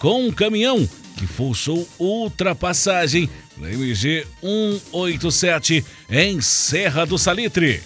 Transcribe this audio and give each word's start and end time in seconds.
com 0.00 0.26
um 0.26 0.32
caminhão 0.32 0.88
que 1.16 1.26
forçou 1.26 1.86
ultrapassagem 1.98 3.30
na 3.56 3.70
MG 3.70 4.26
187 4.40 5.84
em 6.10 6.40
Serra 6.40 7.04
do 7.04 7.16
Salitre. 7.16 7.80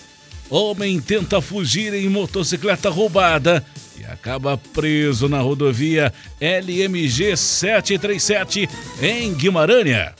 Homem 0.48 0.98
tenta 1.00 1.42
fugir 1.42 1.92
em 1.92 2.09
motocicleta 2.09 2.88
roubada 2.88 3.62
e 4.00 4.04
acaba 4.04 4.56
preso 4.56 5.28
na 5.28 5.40
rodovia 5.40 6.14
LMG 6.40 7.37
737 7.37 8.68
em 9.02 9.34
Guimarães. 9.34 10.12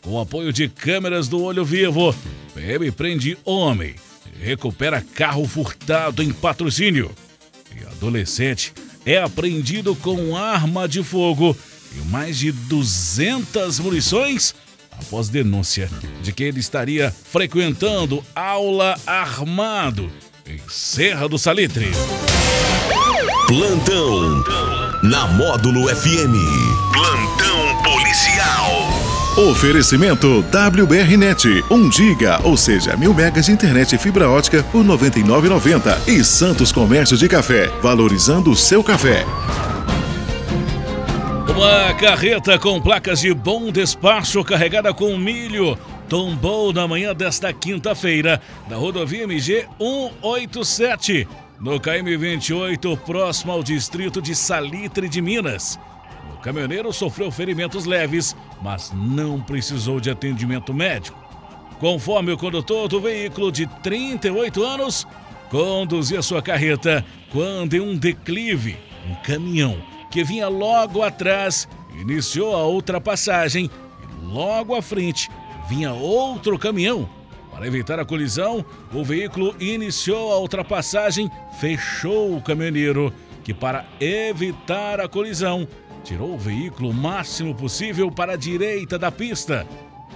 Com 0.00 0.18
apoio 0.18 0.52
de 0.52 0.68
câmeras 0.68 1.28
do 1.28 1.42
Olho 1.42 1.64
Vivo, 1.64 2.14
PM 2.54 2.90
prende 2.92 3.36
homem 3.44 3.94
recupera 4.40 5.04
carro 5.14 5.46
furtado 5.46 6.22
em 6.22 6.32
patrocínio. 6.32 7.10
E 7.76 7.84
adolescente 7.84 8.72
é 9.12 9.20
apreendido 9.20 9.96
com 9.96 10.36
arma 10.36 10.86
de 10.86 11.02
fogo 11.02 11.56
e 11.92 12.08
mais 12.08 12.38
de 12.38 12.52
200 12.52 13.80
munições 13.80 14.54
após 14.92 15.28
denúncia 15.28 15.90
de 16.22 16.32
que 16.32 16.44
ele 16.44 16.60
estaria 16.60 17.12
frequentando 17.24 18.24
aula 18.34 18.96
armado 19.06 20.10
em 20.46 20.60
Serra 20.68 21.28
do 21.28 21.38
Salitre. 21.38 21.90
Plantão 23.48 24.44
na 25.02 25.26
Módulo 25.26 25.88
FM. 25.88 26.36
Plantão. 26.92 27.39
Oferecimento 29.36 30.40
WBRnet, 30.40 31.64
1 31.70 31.92
giga, 31.92 32.40
ou 32.42 32.56
seja, 32.56 32.96
mil 32.96 33.14
megas 33.14 33.46
de 33.46 33.52
internet 33.52 33.94
e 33.94 33.98
fibra 33.98 34.28
ótica 34.28 34.60
por 34.64 34.84
99,90 34.84 36.08
e 36.08 36.24
Santos 36.24 36.72
Comércio 36.72 37.16
de 37.16 37.28
Café, 37.28 37.68
valorizando 37.80 38.50
o 38.50 38.56
seu 38.56 38.82
café. 38.82 39.24
Uma 41.48 41.94
carreta 41.94 42.58
com 42.58 42.82
placas 42.82 43.20
de 43.20 43.32
bom 43.32 43.70
despacho 43.70 44.42
carregada 44.42 44.92
com 44.92 45.16
milho 45.16 45.78
tombou 46.08 46.72
na 46.72 46.88
manhã 46.88 47.14
desta 47.14 47.52
quinta-feira 47.52 48.42
na 48.68 48.76
rodovia 48.76 49.22
MG 49.22 49.64
187, 49.78 51.28
no 51.60 51.78
KM 51.78 52.16
28, 52.16 52.96
próximo 53.06 53.52
ao 53.52 53.62
distrito 53.62 54.20
de 54.20 54.34
Salitre 54.34 55.08
de 55.08 55.22
Minas. 55.22 55.78
Caminhoneiro 56.42 56.92
sofreu 56.92 57.30
ferimentos 57.30 57.84
leves, 57.84 58.34
mas 58.62 58.92
não 58.94 59.40
precisou 59.40 60.00
de 60.00 60.10
atendimento 60.10 60.72
médico. 60.72 61.18
Conforme 61.78 62.32
o 62.32 62.38
condutor 62.38 62.88
do 62.88 63.00
veículo 63.00 63.52
de 63.52 63.66
38 63.66 64.62
anos, 64.62 65.06
conduzia 65.50 66.22
sua 66.22 66.42
carreta 66.42 67.04
quando 67.30 67.74
em 67.74 67.80
um 67.80 67.96
declive, 67.96 68.76
um 69.08 69.14
caminhão 69.22 69.78
que 70.10 70.24
vinha 70.24 70.48
logo 70.48 71.02
atrás 71.02 71.68
iniciou 71.98 72.56
a 72.56 72.66
ultrapassagem 72.66 73.70
e 74.02 74.26
logo 74.26 74.74
à 74.74 74.82
frente 74.82 75.30
vinha 75.68 75.92
outro 75.92 76.58
caminhão. 76.58 77.08
Para 77.50 77.66
evitar 77.66 77.98
a 78.00 78.04
colisão, 78.04 78.64
o 78.92 79.04
veículo 79.04 79.54
iniciou 79.60 80.32
a 80.32 80.38
ultrapassagem, 80.38 81.30
fechou 81.60 82.36
o 82.36 82.42
caminhoneiro, 82.42 83.12
que 83.44 83.52
para 83.52 83.84
evitar 84.00 85.00
a 85.00 85.08
colisão, 85.08 85.66
tirou 86.04 86.34
o 86.34 86.38
veículo 86.38 86.90
o 86.90 86.94
máximo 86.94 87.54
possível 87.54 88.10
para 88.10 88.32
a 88.32 88.36
direita 88.36 88.98
da 88.98 89.10
pista, 89.10 89.66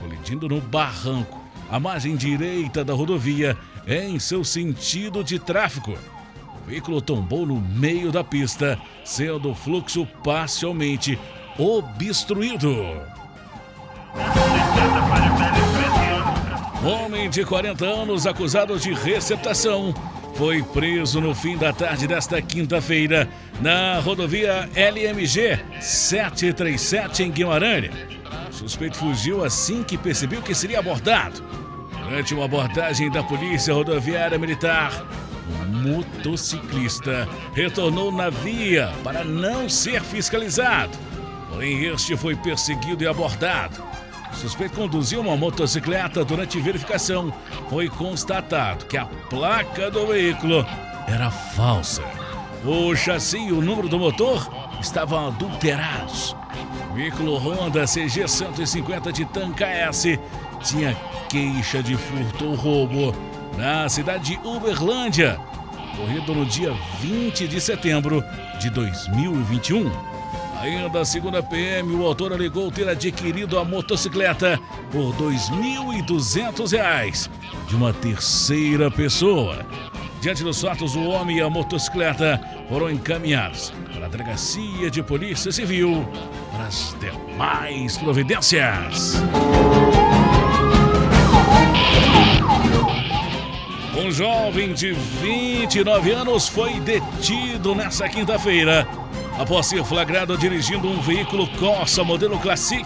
colidindo 0.00 0.48
no 0.48 0.60
barranco, 0.60 1.40
à 1.70 1.78
margem 1.78 2.16
direita 2.16 2.84
da 2.84 2.92
rodovia, 2.94 3.56
em 3.86 4.18
seu 4.18 4.44
sentido 4.44 5.22
de 5.22 5.38
tráfego. 5.38 5.96
O 6.62 6.66
veículo 6.66 7.00
tombou 7.00 7.46
no 7.46 7.60
meio 7.60 8.10
da 8.10 8.24
pista, 8.24 8.78
sendo 9.04 9.50
o 9.50 9.54
fluxo 9.54 10.06
parcialmente 10.22 11.18
obstruído. 11.58 12.74
Homem 16.84 17.30
de 17.30 17.44
40 17.44 17.84
anos 17.84 18.26
acusado 18.26 18.78
de 18.78 18.92
receptação 18.92 19.94
foi 20.34 20.62
preso 20.62 21.20
no 21.20 21.34
fim 21.34 21.56
da 21.56 21.72
tarde 21.72 22.06
desta 22.06 22.42
quinta-feira 22.42 23.28
na 23.60 24.00
rodovia 24.00 24.68
LMG 24.74 25.60
737 25.80 27.22
em 27.22 27.30
Guimarães. 27.30 27.90
O 28.50 28.52
suspeito 28.52 28.96
fugiu 28.96 29.44
assim 29.44 29.82
que 29.82 29.96
percebeu 29.96 30.42
que 30.42 30.54
seria 30.54 30.80
abordado. 30.80 31.42
Durante 32.04 32.34
uma 32.34 32.44
abordagem 32.44 33.10
da 33.10 33.22
Polícia 33.22 33.72
Rodoviária 33.72 34.38
Militar, 34.38 34.92
o 35.48 35.66
motociclista 35.66 37.28
retornou 37.54 38.10
na 38.10 38.28
via 38.28 38.92
para 39.02 39.24
não 39.24 39.68
ser 39.68 40.02
fiscalizado. 40.02 40.98
Porém, 41.48 41.84
este 41.84 42.16
foi 42.16 42.34
perseguido 42.34 43.04
e 43.04 43.06
abordado. 43.06 43.82
O 44.34 44.36
suspeito 44.36 44.74
conduziu 44.74 45.20
uma 45.20 45.36
motocicleta 45.36 46.24
durante 46.24 46.60
verificação. 46.60 47.32
Foi 47.70 47.88
constatado 47.88 48.84
que 48.86 48.96
a 48.96 49.06
placa 49.06 49.88
do 49.92 50.08
veículo 50.08 50.66
era 51.06 51.30
falsa. 51.30 52.02
O 52.64 52.96
chassi 52.96 53.38
e 53.38 53.52
o 53.52 53.62
número 53.62 53.88
do 53.88 53.96
motor 53.96 54.50
estavam 54.80 55.28
adulterados. 55.28 56.34
O 56.90 56.94
veículo 56.94 57.36
Honda 57.36 57.86
CG 57.86 58.26
150 58.26 59.12
de 59.12 59.24
Tanca 59.24 59.66
S 59.66 60.18
tinha 60.64 60.96
queixa 61.28 61.80
de 61.80 61.96
furto 61.96 62.46
ou 62.46 62.54
roubo 62.56 63.14
na 63.56 63.88
cidade 63.88 64.36
de 64.36 64.46
Uberlândia, 64.48 65.38
ocorrido 65.94 66.34
no 66.34 66.44
dia 66.44 66.74
20 67.00 67.46
de 67.46 67.60
setembro 67.60 68.22
de 68.58 68.68
2021. 68.68 70.13
Ainda 70.64 71.04
segundo 71.04 71.36
a 71.36 71.42
PM, 71.42 71.94
o 71.94 72.06
autor 72.06 72.32
alegou 72.32 72.72
ter 72.72 72.88
adquirido 72.88 73.58
a 73.58 73.64
motocicleta 73.66 74.58
por 74.90 75.10
R$ 75.10 75.36
2.200 75.36 77.28
de 77.68 77.76
uma 77.76 77.92
terceira 77.92 78.90
pessoa. 78.90 79.58
Diante 80.22 80.42
dos 80.42 80.62
fatos, 80.62 80.96
o 80.96 81.02
homem 81.02 81.36
e 81.36 81.42
a 81.42 81.50
motocicleta 81.50 82.40
foram 82.66 82.90
encaminhados 82.90 83.74
para 83.92 84.06
a 84.06 84.08
Delegacia 84.08 84.90
de 84.90 85.02
Polícia 85.02 85.52
Civil 85.52 86.08
para 86.50 86.64
as 86.64 86.96
demais 86.98 87.98
providências. 87.98 89.22
Um 93.98 94.10
jovem 94.10 94.72
de 94.72 94.92
29 94.92 96.10
anos 96.10 96.48
foi 96.48 96.80
detido 96.80 97.74
nessa 97.74 98.08
quinta-feira 98.08 98.88
após 99.38 99.66
ser 99.66 99.84
flagrado 99.84 100.36
dirigindo 100.36 100.88
um 100.88 101.00
veículo 101.00 101.46
Corsa 101.58 102.04
modelo 102.04 102.38
Classic 102.38 102.84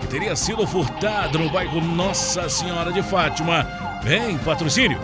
que 0.00 0.06
teria 0.08 0.34
sido 0.34 0.66
furtado 0.66 1.38
no 1.38 1.50
bairro 1.50 1.80
Nossa 1.80 2.48
Senhora 2.48 2.92
de 2.92 3.02
Fátima, 3.02 3.66
em 4.04 4.36
patrocínio. 4.38 5.00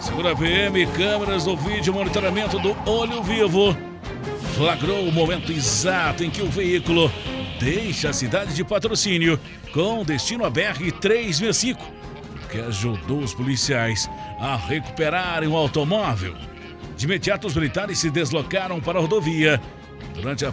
Segundo 0.00 0.28
a 0.28 0.36
PM, 0.36 0.86
câmeras 0.86 1.44
do 1.44 1.56
vídeo 1.56 1.92
monitoramento 1.92 2.58
do 2.58 2.76
Olho 2.88 3.22
Vivo 3.22 3.76
flagrou 4.56 5.06
o 5.06 5.12
momento 5.12 5.52
exato 5.52 6.24
em 6.24 6.30
que 6.30 6.40
o 6.40 6.50
veículo 6.50 7.12
deixa 7.60 8.08
a 8.08 8.12
cidade 8.12 8.54
de 8.54 8.64
patrocínio 8.64 9.38
com 9.72 10.02
destino 10.02 10.46
a 10.46 10.50
BR-365, 10.50 11.76
o 11.76 12.48
que 12.48 12.60
ajudou 12.60 13.18
os 13.18 13.34
policiais 13.34 14.08
a 14.40 14.56
recuperarem 14.56 15.48
o 15.48 15.56
automóvel. 15.56 16.34
De 16.96 17.04
imediato, 17.04 17.46
os 17.46 17.54
militares 17.54 17.98
se 17.98 18.08
deslocaram 18.08 18.80
para 18.80 18.98
a 18.98 19.02
rodovia. 19.02 19.60
Durante 20.16 20.46
a, 20.46 20.52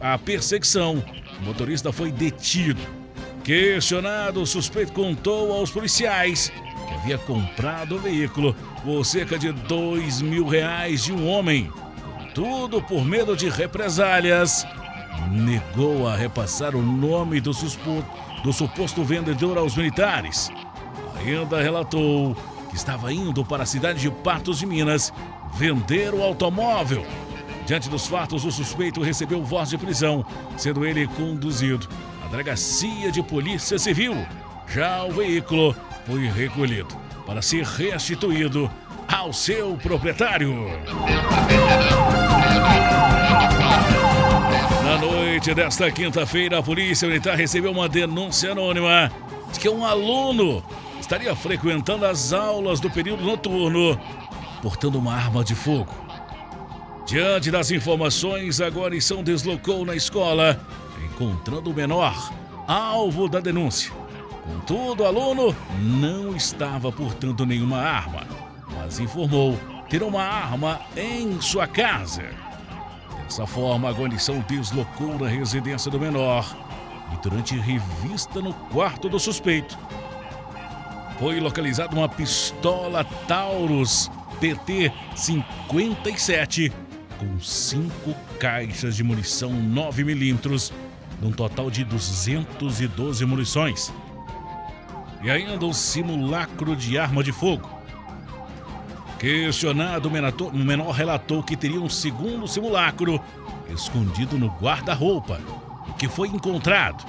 a 0.00 0.18
perseguição, 0.18 1.02
o 1.40 1.44
motorista 1.44 1.92
foi 1.92 2.10
detido. 2.10 2.80
Questionado, 3.44 4.42
o 4.42 4.46
suspeito 4.46 4.92
contou 4.92 5.52
aos 5.52 5.70
policiais 5.70 6.52
que 6.88 6.94
havia 6.94 7.16
comprado 7.16 7.96
o 7.96 8.00
veículo 8.00 8.54
por 8.84 9.04
cerca 9.04 9.38
de 9.38 9.52
dois 9.52 10.20
mil 10.20 10.46
reais 10.46 11.04
de 11.04 11.12
um 11.12 11.28
homem. 11.28 11.72
Tudo 12.34 12.82
por 12.82 13.04
medo 13.04 13.36
de 13.36 13.48
represálias. 13.48 14.66
Negou 15.30 16.08
a 16.08 16.16
repassar 16.16 16.74
o 16.74 16.82
nome 16.82 17.40
do, 17.40 17.52
do 18.42 18.52
suposto 18.52 19.04
vendedor 19.04 19.58
aos 19.58 19.76
militares. 19.76 20.50
Ainda 21.16 21.62
relatou 21.62 22.34
que 22.68 22.76
estava 22.76 23.12
indo 23.12 23.44
para 23.44 23.62
a 23.62 23.66
cidade 23.66 24.00
de 24.00 24.10
Patos 24.10 24.58
de 24.58 24.66
Minas 24.66 25.12
vender 25.54 26.14
o 26.14 26.22
automóvel. 26.22 27.04
Diante 27.70 27.88
dos 27.88 28.08
fatos, 28.08 28.44
o 28.44 28.50
suspeito 28.50 29.00
recebeu 29.00 29.44
voz 29.44 29.70
de 29.70 29.78
prisão, 29.78 30.26
sendo 30.56 30.84
ele 30.84 31.06
conduzido 31.06 31.88
à 32.20 32.26
delegacia 32.26 33.12
de 33.12 33.22
polícia 33.22 33.78
civil. 33.78 34.26
Já 34.66 35.04
o 35.04 35.12
veículo 35.12 35.76
foi 36.04 36.26
recolhido 36.26 36.88
para 37.24 37.40
ser 37.40 37.64
restituído 37.64 38.68
ao 39.06 39.32
seu 39.32 39.76
proprietário. 39.76 40.52
Na 44.84 44.98
noite 44.98 45.54
desta 45.54 45.92
quinta-feira, 45.92 46.58
a 46.58 46.62
Polícia 46.64 47.06
Militar 47.06 47.36
recebeu 47.36 47.70
uma 47.70 47.88
denúncia 47.88 48.50
anônima 48.50 49.12
de 49.52 49.60
que 49.60 49.68
um 49.68 49.84
aluno 49.84 50.60
estaria 51.00 51.36
frequentando 51.36 52.04
as 52.04 52.32
aulas 52.32 52.80
do 52.80 52.90
período 52.90 53.22
noturno 53.22 53.96
portando 54.60 54.98
uma 54.98 55.14
arma 55.14 55.44
de 55.44 55.54
fogo. 55.54 56.09
Diante 57.10 57.50
das 57.50 57.72
informações, 57.72 58.60
a 58.60 58.70
guarnição 58.70 59.20
deslocou 59.20 59.84
na 59.84 59.96
escola, 59.96 60.64
encontrando 61.04 61.68
o 61.68 61.74
menor, 61.74 62.32
alvo 62.68 63.28
da 63.28 63.40
denúncia. 63.40 63.92
Contudo, 64.44 65.02
o 65.02 65.06
aluno 65.06 65.56
não 65.80 66.36
estava 66.36 66.92
portando 66.92 67.44
nenhuma 67.44 67.78
arma, 67.78 68.24
mas 68.76 69.00
informou 69.00 69.58
ter 69.88 70.04
uma 70.04 70.22
arma 70.22 70.80
em 70.96 71.40
sua 71.40 71.66
casa. 71.66 72.26
Dessa 73.24 73.44
forma, 73.44 73.88
a 73.88 73.92
guarnição 73.92 74.38
deslocou 74.48 75.18
na 75.18 75.26
residência 75.26 75.90
do 75.90 75.98
menor 75.98 76.56
e, 77.12 77.16
durante 77.20 77.56
revista 77.56 78.40
no 78.40 78.54
quarto 78.54 79.08
do 79.08 79.18
suspeito, 79.18 79.76
foi 81.18 81.40
localizada 81.40 81.92
uma 81.92 82.08
pistola 82.08 83.02
Taurus 83.26 84.08
PT 84.38 84.92
57 85.16 86.72
com 87.20 87.38
cinco 87.38 88.14
caixas 88.38 88.96
de 88.96 89.04
munição 89.04 89.50
9mm, 89.50 90.72
num 91.20 91.30
total 91.30 91.70
de 91.70 91.84
212 91.84 93.26
munições. 93.26 93.92
E 95.22 95.30
ainda 95.30 95.66
um 95.66 95.72
simulacro 95.72 96.74
de 96.74 96.98
arma 96.98 97.22
de 97.22 97.30
fogo. 97.30 97.68
Questionado, 99.18 100.08
o 100.08 100.56
menor 100.56 100.92
relatou 100.92 101.42
que 101.42 101.58
teria 101.58 101.78
um 101.78 101.90
segundo 101.90 102.48
simulacro 102.48 103.20
escondido 103.68 104.38
no 104.38 104.48
guarda-roupa, 104.48 105.38
que 105.98 106.08
foi 106.08 106.28
encontrado. 106.28 107.04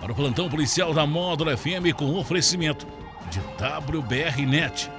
Para 0.00 0.12
o 0.12 0.14
plantão 0.14 0.48
policial 0.48 0.92
da 0.92 1.06
Módulo 1.06 1.56
FM 1.56 1.94
com 1.96 2.18
oferecimento 2.18 2.86
de 3.30 3.40
WBRnet, 3.40 4.90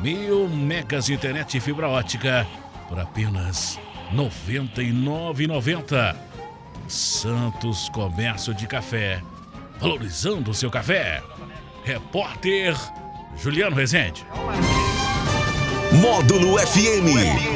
mil 0.00 0.48
megas 0.48 1.06
de 1.06 1.14
internet 1.14 1.56
e 1.56 1.60
fibra 1.60 1.88
ótica 1.88 2.46
por 2.88 2.98
apenas 2.98 3.78
R$ 4.10 4.16
99,90. 4.16 6.16
Santos 6.88 7.88
Comércio 7.90 8.54
de 8.54 8.66
Café, 8.66 9.22
valorizando 9.78 10.50
o 10.50 10.54
seu 10.54 10.70
café. 10.70 11.22
Repórter 11.84 12.74
Juliano 13.36 13.76
Rezende. 13.76 14.26
Módulo 16.00 16.58
FM. 16.58 17.55